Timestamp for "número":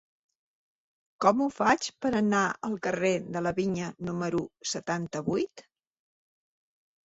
4.11-4.45